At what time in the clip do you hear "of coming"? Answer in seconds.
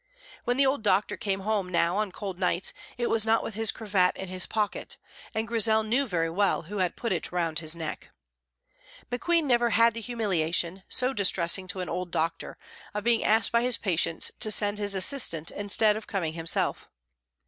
15.95-16.33